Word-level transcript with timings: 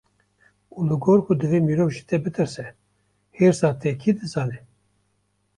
Û 0.77 0.79
li 0.89 0.95
gor 1.03 1.19
ku 1.25 1.31
divê 1.41 1.59
mirov 1.67 1.89
ji 1.95 2.03
te 2.09 2.17
bitirse, 2.23 2.65
hêrsa 3.37 3.69
te 3.81 3.89
kî 4.01 4.11
dizane? 4.19 4.59